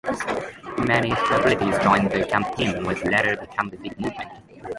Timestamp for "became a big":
3.37-3.99